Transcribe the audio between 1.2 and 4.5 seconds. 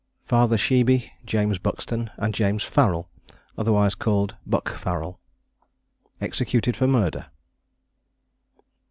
JAMES BUXTON, AND JAMES FARRELL, OTHERWISE CALLED